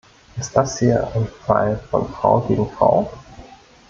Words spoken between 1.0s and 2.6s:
ein Fall von Frau